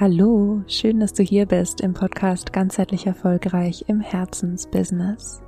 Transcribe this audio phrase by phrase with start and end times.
[0.00, 5.40] Hallo, schön, dass du hier bist im Podcast Ganzheitlich Erfolgreich im Herzensbusiness.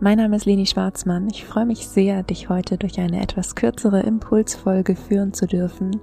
[0.00, 1.28] Mein Name ist Leni Schwarzmann.
[1.30, 6.00] Ich freue mich sehr, dich heute durch eine etwas kürzere Impulsfolge führen zu dürfen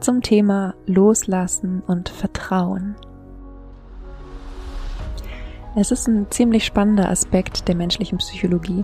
[0.00, 2.96] zum Thema Loslassen und Vertrauen.
[5.78, 8.82] Es ist ein ziemlich spannender Aspekt der menschlichen Psychologie,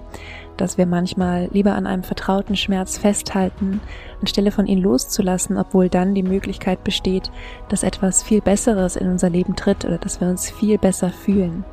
[0.56, 3.80] dass wir manchmal lieber an einem vertrauten Schmerz festhalten,
[4.20, 7.30] anstelle von ihn loszulassen, obwohl dann die Möglichkeit besteht,
[7.68, 11.64] dass etwas viel Besseres in unser Leben tritt oder dass wir uns viel besser fühlen.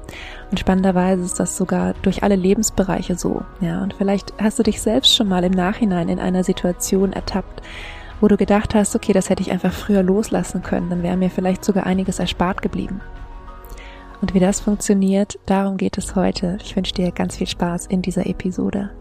[0.52, 3.44] Und spannenderweise ist das sogar durch alle Lebensbereiche so.
[3.62, 7.62] Ja, und vielleicht hast du dich selbst schon mal im Nachhinein in einer Situation ertappt,
[8.22, 11.30] wo du gedacht hast, okay, das hätte ich einfach früher loslassen können, dann wäre mir
[11.30, 13.02] vielleicht sogar einiges erspart geblieben.
[14.22, 16.58] Und wie das funktioniert, darum geht es heute.
[16.62, 18.92] Ich wünsche dir ganz viel Spaß in dieser Episode.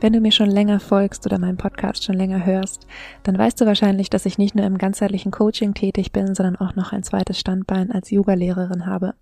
[0.00, 2.86] Wenn du mir schon länger folgst oder meinen Podcast schon länger hörst,
[3.24, 6.76] dann weißt du wahrscheinlich, dass ich nicht nur im ganzheitlichen Coaching tätig bin, sondern auch
[6.76, 9.14] noch ein zweites Standbein als Yoga-Lehrerin habe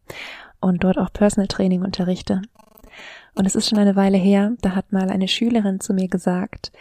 [0.60, 2.42] und dort auch Personal Training unterrichte.
[3.34, 6.72] Und es ist schon eine Weile her, da hat mal eine Schülerin zu mir gesagt,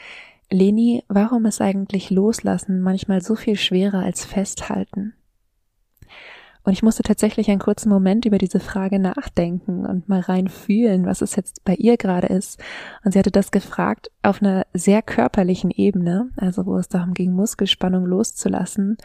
[0.49, 5.13] Leni, warum ist eigentlich Loslassen manchmal so viel schwerer als Festhalten?
[6.65, 11.05] Und ich musste tatsächlich einen kurzen Moment über diese Frage nachdenken und mal rein fühlen,
[11.05, 12.59] was es jetzt bei ihr gerade ist.
[13.03, 17.33] Und sie hatte das gefragt auf einer sehr körperlichen Ebene, also wo es darum ging,
[17.33, 18.97] Muskelspannung loszulassen.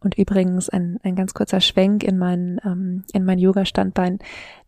[0.00, 4.18] Und übrigens ein, ein ganz kurzer Schwenk in mein, ähm, in mein Yoga-Standbein.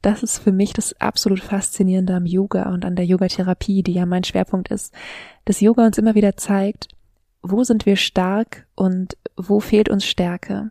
[0.03, 4.05] Das ist für mich das absolut Faszinierende am Yoga und an der Yogatherapie, die ja
[4.05, 4.95] mein Schwerpunkt ist,
[5.47, 6.89] dass Yoga uns immer wieder zeigt,
[7.43, 10.71] wo sind wir stark und wo fehlt uns Stärke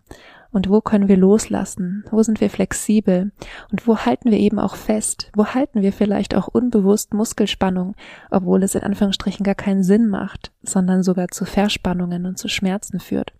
[0.54, 3.32] und wo können wir loslassen, wo sind wir flexibel
[3.72, 7.96] und wo halten wir eben auch fest, wo halten wir vielleicht auch unbewusst Muskelspannung,
[8.30, 13.00] obwohl es in Anführungsstrichen gar keinen Sinn macht, sondern sogar zu Verspannungen und zu Schmerzen
[13.00, 13.34] führt.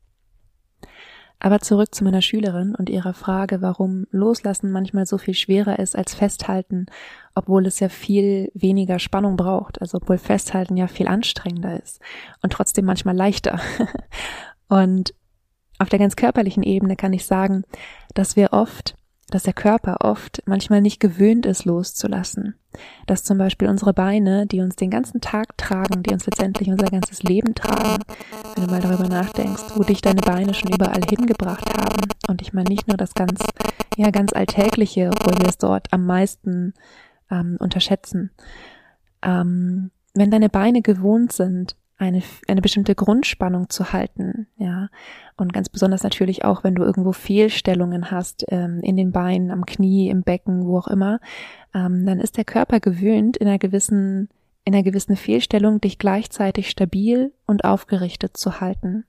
[1.40, 5.96] Aber zurück zu meiner Schülerin und ihrer Frage, warum Loslassen manchmal so viel schwerer ist
[5.96, 6.86] als Festhalten,
[7.36, 12.00] obwohl es ja viel weniger Spannung braucht, also obwohl Festhalten ja viel anstrengender ist
[12.42, 13.60] und trotzdem manchmal leichter.
[14.70, 15.14] und
[15.84, 17.64] auf der ganz körperlichen Ebene kann ich sagen,
[18.14, 18.96] dass wir oft,
[19.30, 22.56] dass der Körper oft manchmal nicht gewöhnt ist, loszulassen.
[23.06, 26.88] Dass zum Beispiel unsere Beine, die uns den ganzen Tag tragen, die uns letztendlich unser
[26.88, 28.02] ganzes Leben tragen,
[28.56, 32.08] wenn du mal darüber nachdenkst, wo dich deine Beine schon überall hingebracht haben.
[32.28, 33.44] Und ich meine nicht nur das ganz,
[33.98, 36.74] ja, ganz Alltägliche, obwohl wir es dort am meisten
[37.30, 38.32] ähm, unterschätzen.
[39.22, 44.90] Ähm, wenn deine Beine gewohnt sind, eine, eine bestimmte Grundspannung zu halten, ja.
[45.38, 49.66] Und ganz besonders natürlich auch, wenn du irgendwo Fehlstellungen hast, ähm, in den Beinen, am
[49.66, 51.20] Knie, im Becken, wo auch immer,
[51.74, 54.30] ähm, dann ist der Körper gewöhnt, in einer gewissen,
[54.66, 59.06] in einer gewissen Fehlstellung dich gleichzeitig stabil und aufgerichtet zu halten.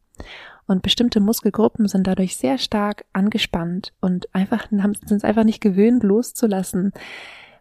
[0.66, 6.02] Und bestimmte Muskelgruppen sind dadurch sehr stark angespannt und einfach, sind es einfach nicht gewöhnt,
[6.02, 6.92] loszulassen,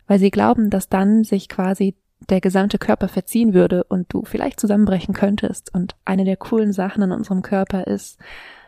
[0.08, 1.96] weil sie glauben, dass dann sich quasi
[2.30, 5.74] der gesamte Körper verziehen würde und du vielleicht zusammenbrechen könntest.
[5.74, 8.18] Und eine der coolen Sachen an unserem Körper ist,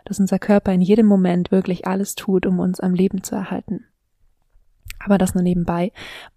[0.05, 3.85] dass unser Körper in jedem Moment wirklich alles tut, um uns am Leben zu erhalten.
[5.03, 5.91] Aber das nur nebenbei.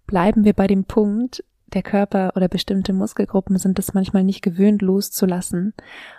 [0.05, 1.43] Bleiben wir bei dem Punkt,
[1.73, 5.73] der Körper oder bestimmte Muskelgruppen sind es manchmal nicht gewöhnt loszulassen.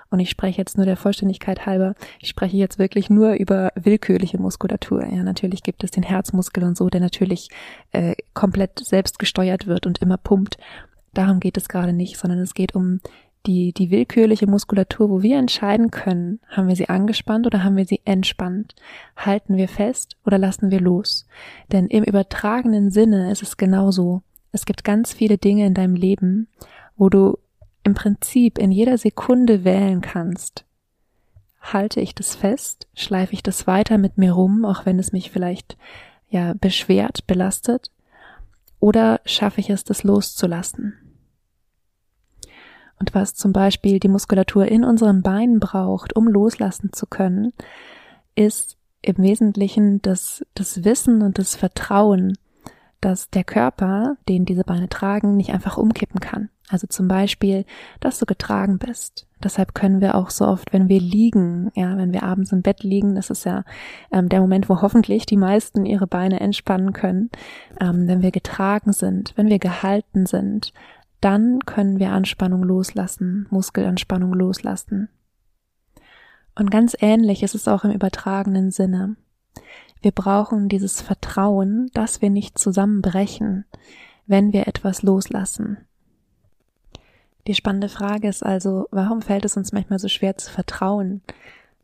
[0.08, 1.94] Und ich spreche jetzt nur der Vollständigkeit halber.
[2.20, 5.04] Ich spreche jetzt wirklich nur über willkürliche Muskulatur.
[5.06, 7.48] Ja, natürlich gibt es den Herzmuskel und so, der natürlich
[7.92, 10.56] äh, komplett selbst gesteuert wird und immer pumpt.
[11.12, 13.00] Darum geht es gerade nicht, sondern es geht um
[13.46, 17.86] die, die willkürliche Muskulatur, wo wir entscheiden können, haben wir sie angespannt oder haben wir
[17.86, 18.74] sie entspannt?
[19.16, 21.26] Halten wir fest oder lassen wir los?
[21.72, 24.22] Denn im übertragenen Sinne ist es genauso.
[24.52, 26.48] Es gibt ganz viele Dinge in deinem Leben,
[26.96, 27.38] wo du
[27.82, 30.64] im Prinzip in jeder Sekunde wählen kannst.
[31.60, 32.88] Halte ich das fest?
[32.94, 35.76] Schleife ich das weiter mit mir rum, auch wenn es mich vielleicht
[36.28, 37.90] ja beschwert, belastet?
[38.80, 40.94] Oder schaffe ich es, das loszulassen?
[43.00, 47.52] Und was zum Beispiel die Muskulatur in unseren Beinen braucht, um loslassen zu können,
[48.36, 52.36] ist im Wesentlichen das, das Wissen und das Vertrauen,
[53.00, 56.50] dass der Körper, den diese Beine tragen, nicht einfach umkippen kann.
[56.68, 57.64] Also zum Beispiel,
[57.98, 59.26] dass du getragen bist.
[59.42, 62.82] Deshalb können wir auch so oft, wenn wir liegen, ja, wenn wir abends im Bett
[62.84, 63.64] liegen, das ist ja
[64.12, 67.30] ähm, der Moment, wo hoffentlich die meisten ihre Beine entspannen können,
[67.80, 70.72] ähm, wenn wir getragen sind, wenn wir gehalten sind,
[71.20, 75.08] dann können wir Anspannung loslassen, Muskelanspannung loslassen.
[76.54, 79.16] Und ganz ähnlich ist es auch im übertragenen Sinne.
[80.02, 83.64] Wir brauchen dieses Vertrauen, dass wir nicht zusammenbrechen,
[84.26, 85.78] wenn wir etwas loslassen.
[87.46, 91.22] Die spannende Frage ist also, warum fällt es uns manchmal so schwer zu vertrauen?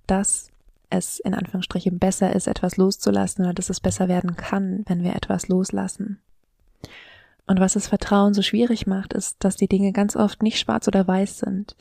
[0.07, 0.51] dass
[0.89, 5.17] es in Anführungsstrichen besser ist, etwas loszulassen oder dass es besser werden kann, wenn wir
[5.17, 6.21] etwas loslassen.
[7.49, 10.89] Und was das Vertrauen so schwierig macht, ist, dass die Dinge ganz oft nicht schwarz
[10.89, 11.77] oder weiß sind.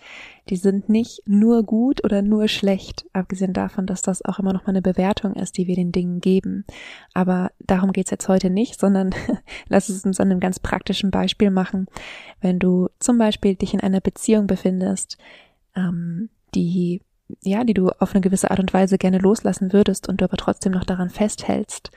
[0.50, 4.68] Die sind nicht nur gut oder nur schlecht, abgesehen davon, dass das auch immer noch
[4.68, 6.66] mal eine Bewertung ist, die wir den Dingen geben.
[7.16, 9.16] Aber darum geht's jetzt heute nicht, sondern
[9.68, 11.88] lass es uns an einem ganz praktischen Beispiel machen.
[12.42, 15.18] Wenn du zum Beispiel dich in einer Beziehung befindest,
[15.76, 17.02] ähm, die
[17.42, 20.38] ja, die du auf eine gewisse Art und Weise gerne loslassen würdest und du aber
[20.38, 21.90] trotzdem noch daran festhältst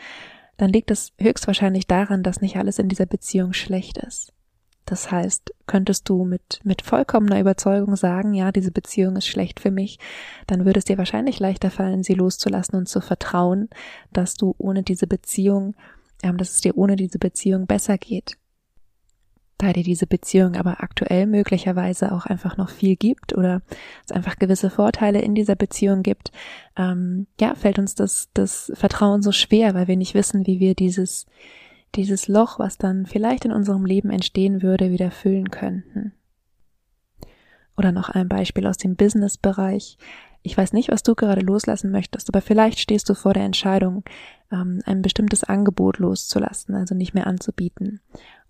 [0.58, 4.34] dann liegt es höchstwahrscheinlich daran, dass nicht alles in dieser Beziehung schlecht ist.
[4.84, 9.70] Das heißt, könntest du mit, mit vollkommener Überzeugung sagen, ja, diese Beziehung ist schlecht für
[9.70, 9.98] mich,
[10.46, 13.68] dann würde es dir wahrscheinlich leichter fallen, sie loszulassen und zu vertrauen,
[14.12, 15.74] dass du ohne diese Beziehung,
[16.22, 18.38] ähm, dass es dir ohne diese Beziehung besser geht
[19.58, 23.60] da dir diese Beziehung aber aktuell möglicherweise auch einfach noch viel gibt oder
[24.06, 26.30] es einfach gewisse Vorteile in dieser Beziehung gibt,
[26.76, 30.74] ähm, ja, fällt uns das, das Vertrauen so schwer, weil wir nicht wissen, wie wir
[30.74, 31.26] dieses,
[31.96, 36.12] dieses Loch, was dann vielleicht in unserem Leben entstehen würde, wieder füllen könnten.
[37.76, 39.98] Oder noch ein Beispiel aus dem Business-Bereich.
[40.42, 44.04] Ich weiß nicht, was du gerade loslassen möchtest, aber vielleicht stehst du vor der Entscheidung,
[44.52, 48.00] ähm, ein bestimmtes Angebot loszulassen, also nicht mehr anzubieten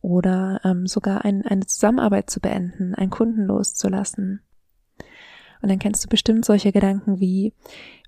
[0.01, 4.41] oder ähm, sogar ein, eine Zusammenarbeit zu beenden, einen Kunden loszulassen.
[5.61, 7.53] Und dann kennst du bestimmt solche Gedanken wie,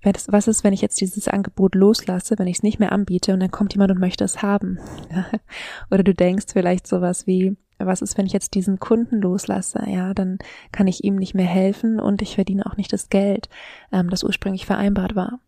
[0.03, 3.41] was ist, wenn ich jetzt dieses Angebot loslasse, wenn ich es nicht mehr anbiete und
[3.41, 4.79] dann kommt jemand und möchte es haben?
[5.91, 9.83] Oder du denkst vielleicht sowas wie, was ist, wenn ich jetzt diesen Kunden loslasse?
[9.89, 10.39] Ja, dann
[10.71, 13.49] kann ich ihm nicht mehr helfen und ich verdiene auch nicht das Geld,
[13.91, 15.41] ähm, das ursprünglich vereinbart war.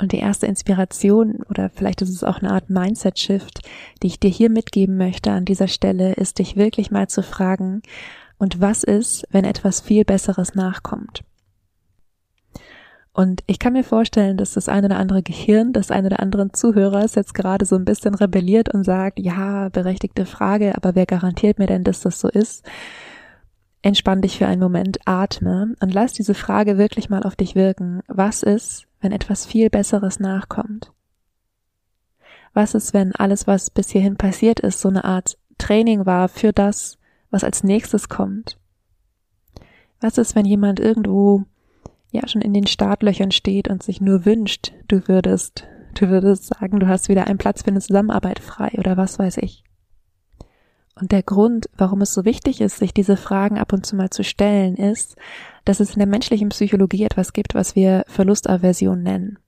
[0.00, 3.60] Und die erste Inspiration oder vielleicht ist es auch eine Art Mindset-Shift,
[4.02, 7.82] die ich dir hier mitgeben möchte an dieser Stelle, ist dich wirklich mal zu fragen,
[8.38, 11.22] und was ist, wenn etwas viel Besseres nachkommt?
[13.12, 16.54] Und ich kann mir vorstellen, dass das eine oder andere Gehirn des einen oder anderen
[16.54, 21.58] Zuhörers jetzt gerade so ein bisschen rebelliert und sagt, ja, berechtigte Frage, aber wer garantiert
[21.58, 22.64] mir denn, dass das so ist?
[23.82, 28.00] Entspann dich für einen Moment, atme und lass diese Frage wirklich mal auf dich wirken.
[28.08, 30.92] Was ist, wenn etwas viel Besseres nachkommt?
[32.52, 36.52] Was ist, wenn alles, was bis hierhin passiert ist, so eine Art Training war für
[36.52, 36.98] das,
[37.30, 38.58] was als nächstes kommt?
[40.00, 41.44] Was ist, wenn jemand irgendwo
[42.10, 46.80] ja schon in den Startlöchern steht und sich nur wünscht, du würdest, du würdest sagen,
[46.80, 49.62] du hast wieder einen Platz für eine Zusammenarbeit frei oder was weiß ich?
[51.00, 54.10] Und der Grund, warum es so wichtig ist, sich diese Fragen ab und zu mal
[54.10, 55.16] zu stellen, ist,
[55.64, 59.38] dass es in der menschlichen Psychologie etwas gibt, was wir Verlustaversion nennen.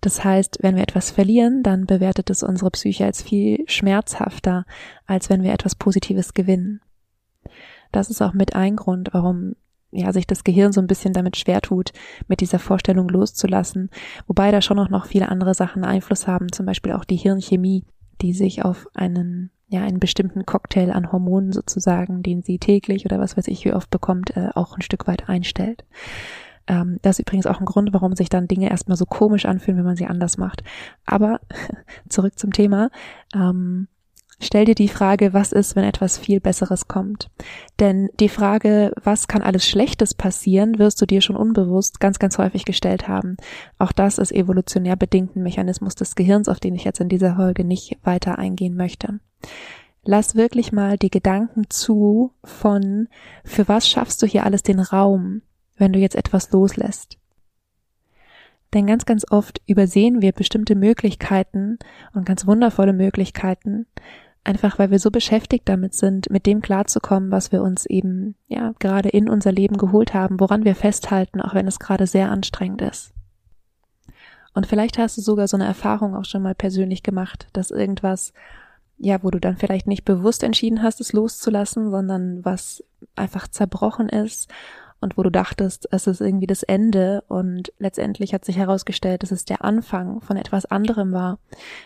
[0.00, 4.64] Das heißt, wenn wir etwas verlieren, dann bewertet es unsere Psyche als viel schmerzhafter,
[5.06, 6.80] als wenn wir etwas Positives gewinnen.
[7.92, 9.54] Das ist auch mit ein Grund, warum
[9.92, 11.92] ja, sich das Gehirn so ein bisschen damit schwer tut,
[12.28, 13.90] mit dieser Vorstellung loszulassen,
[14.26, 17.84] wobei da schon auch noch viele andere Sachen Einfluss haben, zum Beispiel auch die Hirnchemie,
[18.20, 23.18] die sich auf einen ja einen bestimmten Cocktail an Hormonen sozusagen, den sie täglich oder
[23.18, 25.84] was weiß ich wie oft bekommt, äh, auch ein Stück weit einstellt.
[26.66, 29.78] Ähm, das ist übrigens auch ein Grund, warum sich dann Dinge erstmal so komisch anfühlen,
[29.78, 30.62] wenn man sie anders macht.
[31.06, 31.40] Aber
[32.08, 32.90] zurück zum Thema.
[33.34, 33.88] Ähm,
[34.42, 37.28] Stell dir die Frage, was ist, wenn etwas viel Besseres kommt?
[37.78, 42.38] Denn die Frage, was kann alles Schlechtes passieren, wirst du dir schon unbewusst ganz, ganz
[42.38, 43.36] häufig gestellt haben.
[43.78, 47.36] Auch das ist evolutionär bedingt ein Mechanismus des Gehirns, auf den ich jetzt in dieser
[47.36, 49.20] Folge nicht weiter eingehen möchte.
[50.04, 53.08] Lass wirklich mal die Gedanken zu von,
[53.44, 55.42] für was schaffst du hier alles den Raum,
[55.76, 57.18] wenn du jetzt etwas loslässt?
[58.72, 61.78] Denn ganz, ganz oft übersehen wir bestimmte Möglichkeiten
[62.14, 63.86] und ganz wundervolle Möglichkeiten,
[64.44, 68.72] einfach weil wir so beschäftigt damit sind, mit dem klarzukommen, was wir uns eben, ja,
[68.78, 72.82] gerade in unser Leben geholt haben, woran wir festhalten, auch wenn es gerade sehr anstrengend
[72.82, 73.12] ist.
[74.52, 78.32] Und vielleicht hast du sogar so eine Erfahrung auch schon mal persönlich gemacht, dass irgendwas,
[78.98, 82.82] ja, wo du dann vielleicht nicht bewusst entschieden hast, es loszulassen, sondern was
[83.14, 84.50] einfach zerbrochen ist
[85.00, 89.30] und wo du dachtest, es ist irgendwie das Ende und letztendlich hat sich herausgestellt, dass
[89.30, 91.38] es der Anfang von etwas anderem war,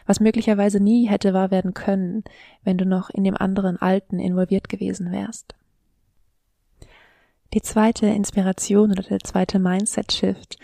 [0.06, 2.24] was möglicherweise nie hätte wahr werden können,
[2.64, 5.54] wenn du noch in dem anderen Alten involviert gewesen wärst.
[7.52, 10.58] Die zweite Inspiration oder der zweite Mindset-Shift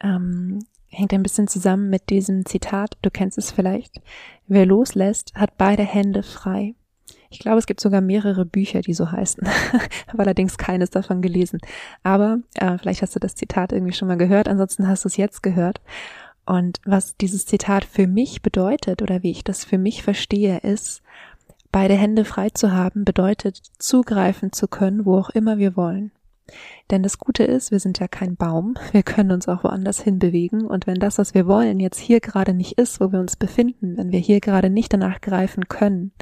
[0.00, 0.58] ähm,
[0.88, 4.00] hängt ein bisschen zusammen mit diesem Zitat, du kennst es vielleicht,
[4.48, 6.74] wer loslässt, hat beide Hände frei.
[7.30, 9.46] Ich glaube, es gibt sogar mehrere Bücher, die so heißen.
[10.08, 11.58] Habe allerdings keines davon gelesen.
[12.02, 15.16] Aber äh, vielleicht hast du das Zitat irgendwie schon mal gehört, ansonsten hast du es
[15.16, 15.80] jetzt gehört.
[16.46, 21.02] Und was dieses Zitat für mich bedeutet oder wie ich das für mich verstehe, ist,
[21.72, 26.12] beide Hände frei zu haben, bedeutet zugreifen zu können, wo auch immer wir wollen.
[26.90, 30.66] Denn das Gute ist, wir sind ja kein Baum, wir können uns auch woanders hinbewegen
[30.66, 33.96] und wenn das, was wir wollen, jetzt hier gerade nicht ist, wo wir uns befinden,
[33.96, 36.12] wenn wir hier gerade nicht danach greifen können,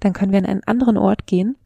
[0.00, 1.56] dann können wir an einen anderen Ort gehen,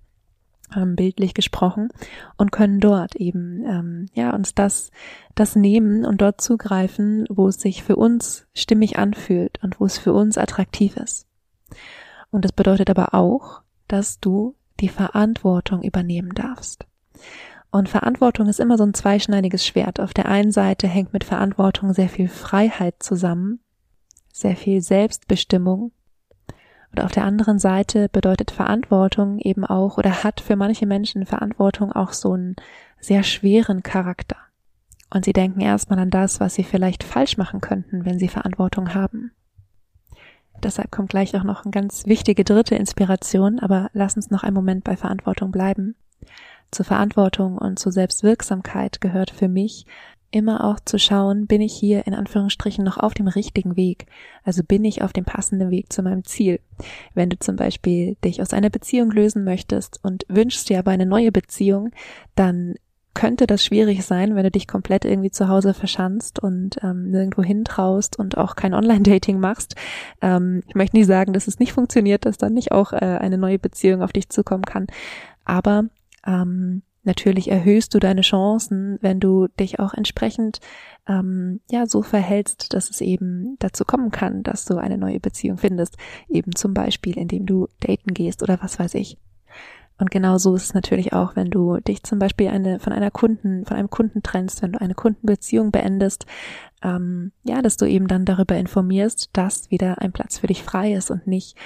[0.77, 1.89] ähm, bildlich gesprochen,
[2.37, 4.91] und können dort eben ähm, ja uns das
[5.35, 9.99] das nehmen und dort zugreifen, wo es sich für uns stimmig anfühlt und wo es
[9.99, 11.27] für uns attraktiv ist.
[12.31, 16.87] Und das bedeutet aber auch, dass du die Verantwortung übernehmen darfst.
[17.71, 19.99] Und Verantwortung ist immer so ein zweischneidiges Schwert.
[19.99, 23.61] Auf der einen Seite hängt mit Verantwortung sehr viel Freiheit zusammen,
[24.31, 25.93] sehr viel Selbstbestimmung.
[26.93, 31.91] Und auf der anderen Seite bedeutet Verantwortung eben auch oder hat für manche Menschen Verantwortung
[31.93, 32.55] auch so einen
[33.01, 34.37] sehr schweren Charakter.
[35.09, 38.95] Und sie denken erstmal an das, was sie vielleicht falsch machen könnten, wenn sie Verantwortung
[38.95, 39.33] haben.
[40.63, 44.55] Deshalb kommt gleich auch noch eine ganz wichtige dritte Inspiration, aber lass uns noch einen
[44.55, 45.97] Moment bei Verantwortung bleiben.
[46.71, 49.87] Zur Verantwortung und zur Selbstwirksamkeit gehört für mich
[50.33, 54.07] immer auch zu schauen, bin ich hier in Anführungsstrichen noch auf dem richtigen Weg?
[54.43, 56.61] Also bin ich auf dem passenden Weg zu meinem Ziel?
[57.15, 61.07] Wenn du zum Beispiel dich aus einer Beziehung lösen möchtest und wünschst dir aber eine
[61.07, 61.91] neue Beziehung,
[62.35, 62.75] dann
[63.15, 67.43] könnte das schwierig sein, wenn du dich komplett irgendwie zu Hause verschanzt und ähm, nirgendwo
[67.43, 69.77] hintraust und auch kein Online-Dating machst.
[70.23, 73.37] Ähm, ich möchte nicht sagen, dass es nicht funktioniert, dass dann nicht auch äh, eine
[73.37, 74.87] neue Beziehung auf dich zukommen kann.
[75.45, 75.85] Aber
[76.27, 80.61] ähm, natürlich erhöhst du deine Chancen, wenn du dich auch entsprechend
[81.09, 85.59] ähm, ja so verhältst, dass es eben dazu kommen kann, dass du eine neue Beziehung
[85.59, 85.97] findest,
[86.29, 89.19] eben zum Beispiel, indem du daten gehst oder was weiß ich.
[89.99, 93.11] Und genau so ist es natürlich auch, wenn du dich zum Beispiel eine, von einer
[93.11, 96.27] Kunden, von einem Kunden trennst, wenn du eine Kundenbeziehung beendest,
[96.83, 100.93] ähm, ja, dass du eben dann darüber informierst, dass wieder ein Platz für dich frei
[100.95, 101.57] ist und nicht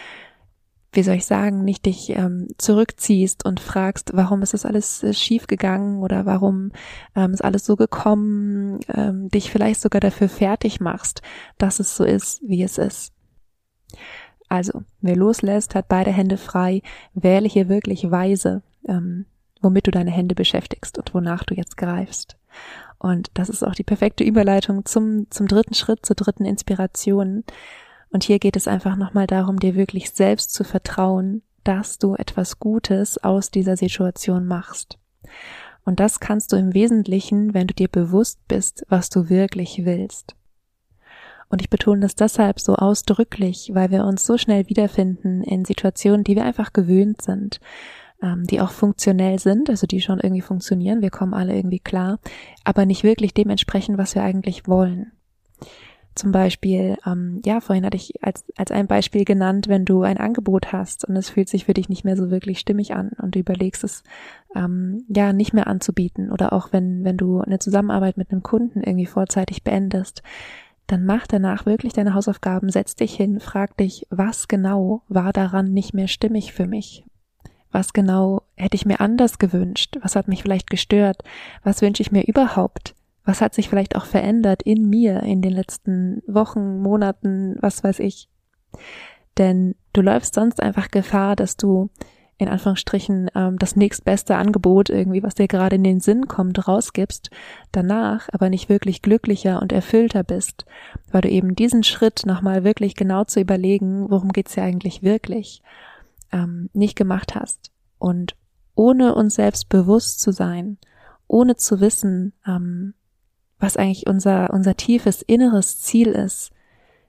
[0.93, 5.13] wie soll ich sagen, nicht dich ähm, zurückziehst und fragst, warum ist das alles äh,
[5.13, 6.73] schief gegangen oder warum
[7.15, 11.23] ähm, ist alles so gekommen, ähm, dich vielleicht sogar dafür fertig machst,
[11.59, 13.13] dass es so ist, wie es ist.
[14.49, 16.83] Also, wer loslässt, hat beide Hände frei,
[17.15, 19.27] wähle hier wirklich weise, ähm,
[19.61, 22.37] womit du deine Hände beschäftigst und wonach du jetzt greifst.
[22.99, 27.45] Und das ist auch die perfekte Überleitung zum, zum dritten Schritt, zur dritten Inspiration.
[28.11, 32.59] Und hier geht es einfach nochmal darum, dir wirklich selbst zu vertrauen, dass du etwas
[32.59, 34.99] Gutes aus dieser Situation machst.
[35.85, 40.35] Und das kannst du im Wesentlichen, wenn du dir bewusst bist, was du wirklich willst.
[41.49, 46.25] Und ich betone das deshalb so ausdrücklich, weil wir uns so schnell wiederfinden in Situationen,
[46.25, 47.61] die wir einfach gewöhnt sind,
[48.23, 52.19] ähm, die auch funktionell sind, also die schon irgendwie funktionieren, wir kommen alle irgendwie klar,
[52.65, 55.13] aber nicht wirklich dementsprechend, was wir eigentlich wollen.
[56.17, 60.17] Zum Beispiel, ähm, ja, vorhin hatte ich als, als ein Beispiel genannt, wenn du ein
[60.17, 63.35] Angebot hast und es fühlt sich für dich nicht mehr so wirklich stimmig an und
[63.35, 64.03] du überlegst es,
[64.55, 68.83] ähm, ja, nicht mehr anzubieten oder auch wenn, wenn du eine Zusammenarbeit mit einem Kunden
[68.83, 70.23] irgendwie vorzeitig beendest,
[70.87, 75.75] dann mach danach wirklich deine Hausaufgaben, setz dich hin, frag dich, was genau war daran
[75.75, 77.05] nicht mehr stimmig für mich?
[77.73, 79.99] Was genau hätte ich mir anders gewünscht?
[80.01, 81.23] Was hat mich vielleicht gestört?
[81.63, 82.95] Was wünsche ich mir überhaupt?
[83.27, 87.99] Was hat sich vielleicht auch verändert in mir in den letzten Wochen, Monaten, was weiß
[87.99, 88.31] ich?
[89.37, 91.91] Denn du läufst sonst einfach Gefahr, dass du
[92.39, 97.31] in Anführungsstrichen ähm, das nächstbeste Angebot irgendwie, was dir gerade in den Sinn kommt, rausgibst,
[97.73, 100.67] danach aber nicht wirklich glücklicher und erfüllter bist,
[101.11, 105.63] weil du eben diesen Schritt nochmal wirklich genau zu überlegen, worum geht's ja eigentlich wirklich,
[106.31, 107.71] ähm, nicht gemacht hast.
[107.99, 108.37] Und
[108.75, 110.77] ohne uns selbst bewusst zu sein,
[111.27, 112.95] ohne zu wissen, ähm,
[113.59, 116.51] was eigentlich unser, unser tiefes inneres Ziel ist,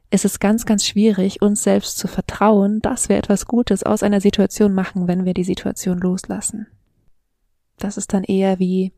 [0.10, 4.22] ist es ganz, ganz schwierig, uns selbst zu vertrauen, dass wir etwas Gutes aus einer
[4.22, 6.68] Situation machen, wenn wir die Situation loslassen.
[7.78, 8.94] Das ist dann eher wie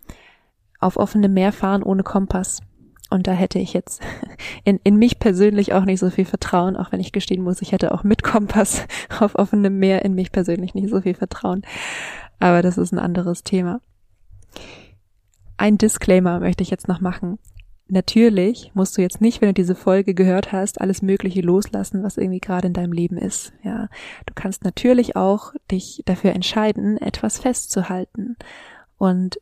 [0.79, 2.61] auf offenem Meer fahren ohne Kompass.
[3.09, 4.01] Und da hätte ich jetzt
[4.63, 7.71] in, in mich persönlich auch nicht so viel Vertrauen, auch wenn ich gestehen muss, ich
[7.71, 8.85] hätte auch mit Kompass
[9.19, 11.63] auf offenem Meer in mich persönlich nicht so viel Vertrauen.
[12.39, 13.81] Aber das ist ein anderes Thema.
[15.59, 17.37] Ein Disclaimer möchte ich jetzt noch machen.
[17.89, 22.15] Natürlich musst du jetzt nicht, wenn du diese Folge gehört hast, alles Mögliche loslassen, was
[22.15, 23.51] irgendwie gerade in deinem Leben ist.
[23.61, 23.89] Ja,
[24.25, 28.37] du kannst natürlich auch dich dafür entscheiden, etwas festzuhalten.
[28.97, 29.41] Und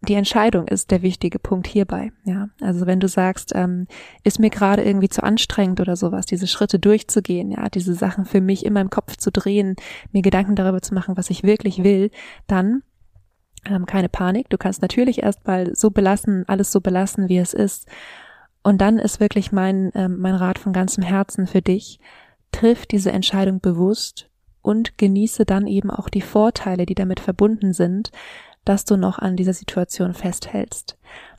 [0.00, 2.10] die Entscheidung ist der wichtige Punkt hierbei.
[2.24, 3.86] Ja, also wenn du sagst, ähm,
[4.24, 8.40] ist mir gerade irgendwie zu anstrengend oder sowas, diese Schritte durchzugehen, ja, diese Sachen für
[8.40, 9.76] mich in meinem Kopf zu drehen,
[10.10, 12.10] mir Gedanken darüber zu machen, was ich wirklich will,
[12.48, 12.82] dann
[13.66, 14.50] ähm, keine Panik.
[14.50, 17.88] Du kannst natürlich erstmal so belassen, alles so belassen, wie es ist.
[18.62, 22.00] Und dann ist wirklich mein, ähm, mein Rat von ganzem Herzen für dich.
[22.52, 24.28] Triff diese Entscheidung bewusst
[24.60, 28.10] und genieße dann eben auch die Vorteile, die damit verbunden sind,
[28.64, 30.96] dass du noch an dieser Situation festhältst.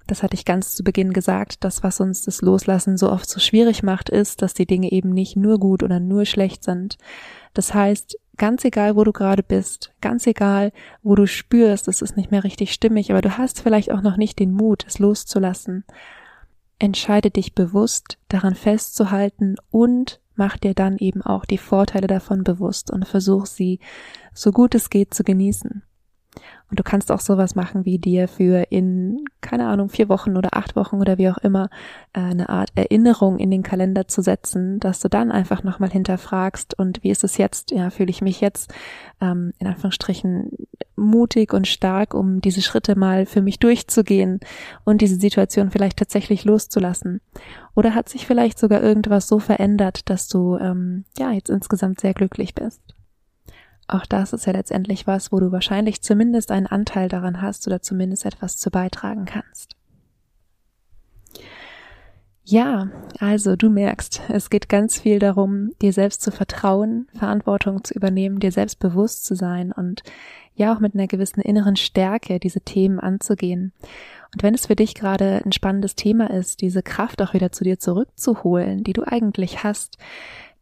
[0.08, 3.40] Das hatte ich ganz zu Beginn gesagt, das, was uns das Loslassen so oft so
[3.40, 6.98] schwierig macht, ist, dass die Dinge eben nicht nur gut oder nur schlecht sind.
[7.54, 10.72] Das heißt, ganz egal, wo du gerade bist, ganz egal,
[11.02, 14.18] wo du spürst, es ist nicht mehr richtig stimmig, aber du hast vielleicht auch noch
[14.18, 15.84] nicht den Mut, es loszulassen.
[16.80, 22.92] Entscheide dich bewusst, daran festzuhalten und mach dir dann eben auch die Vorteile davon bewusst
[22.92, 23.80] und versuch sie
[24.34, 25.84] so gut es geht zu genießen.
[26.70, 30.58] Und du kannst auch sowas machen, wie dir für in, keine Ahnung, vier Wochen oder
[30.58, 31.70] acht Wochen oder wie auch immer,
[32.14, 36.78] äh, eine Art Erinnerung in den Kalender zu setzen, dass du dann einfach nochmal hinterfragst
[36.80, 38.74] und wie ist es jetzt, ja, fühle ich mich jetzt,
[39.22, 40.50] ähm, in Anführungsstrichen,
[40.96, 44.40] mutig und stark, um diese Schritte mal für mich durchzugehen
[44.84, 47.22] und diese Situation vielleicht tatsächlich loszulassen.
[47.76, 52.14] Oder hat sich vielleicht sogar irgendwas so verändert, dass du, ähm, ja, jetzt insgesamt sehr
[52.14, 52.82] glücklich bist.
[53.88, 57.82] Auch das ist ja letztendlich was, wo du wahrscheinlich zumindest einen Anteil daran hast oder
[57.82, 59.76] zumindest etwas zu beitragen kannst.
[62.46, 67.94] Ja, also du merkst, es geht ganz viel darum, dir selbst zu vertrauen, Verantwortung zu
[67.94, 70.04] übernehmen, dir selbst bewusst zu sein und
[70.56, 73.72] ja auch mit einer gewissen inneren Stärke diese Themen anzugehen.
[74.34, 77.64] Und wenn es für dich gerade ein spannendes Thema ist, diese Kraft auch wieder zu
[77.64, 79.98] dir zurückzuholen, die du eigentlich hast,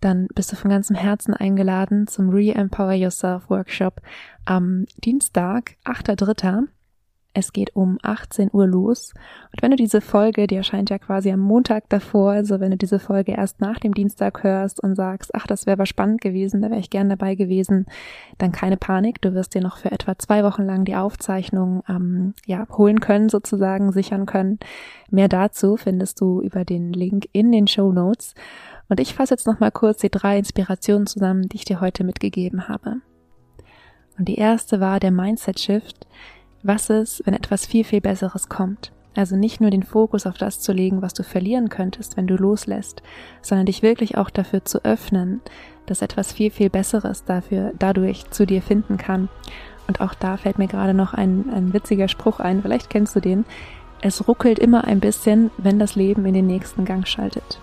[0.02, 4.02] dann bist du von ganzem Herzen eingeladen zum Re-Empower Yourself Workshop
[4.46, 6.68] am Dienstag, 8.3.
[7.34, 9.14] Es geht um 18 Uhr los.
[9.54, 12.78] Und wenn du diese Folge, die erscheint ja quasi am Montag davor, also wenn du
[12.78, 16.62] diese Folge erst nach dem Dienstag hörst und sagst, ach, das wäre aber spannend gewesen,
[16.62, 17.86] da wäre ich gern dabei gewesen,
[18.38, 19.22] dann keine Panik.
[19.22, 23.30] Du wirst dir noch für etwa zwei Wochen lang die Aufzeichnung ähm, ja, holen können,
[23.30, 24.60] sozusagen, sichern können.
[25.10, 28.34] Mehr dazu findest du über den Link in den Show Notes.
[28.92, 32.68] Und ich fasse jetzt nochmal kurz die drei Inspirationen zusammen, die ich dir heute mitgegeben
[32.68, 32.98] habe.
[34.20, 36.06] Und die erste war der Mindset Shift.
[36.62, 38.92] Was ist, wenn etwas viel, viel Besseres kommt?
[39.16, 42.36] Also nicht nur den Fokus auf das zu legen, was du verlieren könntest, wenn du
[42.36, 43.02] loslässt,
[43.42, 45.40] sondern dich wirklich auch dafür zu öffnen,
[45.86, 49.30] dass etwas viel, viel Besseres dafür, dadurch zu dir finden kann.
[49.88, 53.22] Und auch da fällt mir gerade noch ein, ein witziger Spruch ein, vielleicht kennst du
[53.22, 53.46] den.
[54.02, 57.62] Es ruckelt immer ein bisschen, wenn das Leben in den nächsten Gang schaltet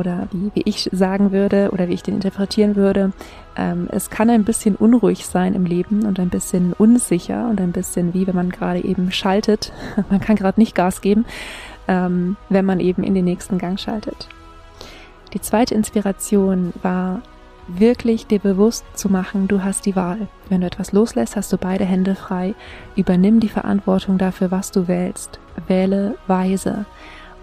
[0.00, 3.12] oder wie, wie ich sagen würde oder wie ich den interpretieren würde,
[3.56, 7.72] ähm, es kann ein bisschen unruhig sein im Leben und ein bisschen unsicher und ein
[7.72, 9.72] bisschen wie wenn man gerade eben schaltet,
[10.10, 11.26] man kann gerade nicht Gas geben,
[11.86, 14.28] ähm, wenn man eben in den nächsten Gang schaltet.
[15.34, 17.22] Die zweite Inspiration war
[17.68, 20.28] wirklich dir bewusst zu machen, du hast die Wahl.
[20.48, 22.54] Wenn du etwas loslässt, hast du beide Hände frei.
[22.96, 25.38] Übernimm die Verantwortung dafür, was du wählst.
[25.68, 26.84] Wähle weise.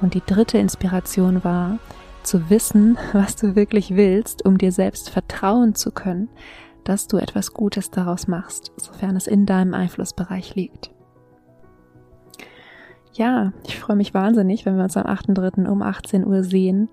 [0.02, 1.80] Und die dritte Inspiration war,
[2.28, 6.30] zu wissen, was du wirklich willst, um dir selbst vertrauen zu können,
[6.84, 10.92] dass du etwas Gutes daraus machst, sofern es in deinem Einflussbereich liegt.
[13.14, 15.68] Ja, ich freue mich wahnsinnig, wenn wir uns am 8.3.
[15.68, 16.90] um 18 Uhr sehen.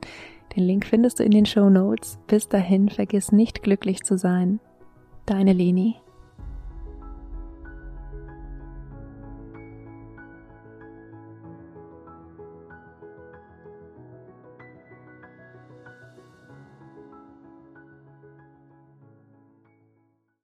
[0.57, 2.18] Den Link findest du in den Show Notes.
[2.27, 4.61] Bis dahin, vergiss nicht glücklich zu sein.
[5.27, 5.97] Deine Leni.